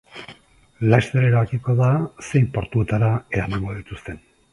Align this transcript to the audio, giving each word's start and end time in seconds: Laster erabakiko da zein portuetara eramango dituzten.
Laster 0.91 1.27
erabakiko 1.27 1.75
da 1.81 1.89
zein 2.29 2.47
portuetara 2.55 3.11
eramango 3.41 3.77
dituzten. 3.81 4.19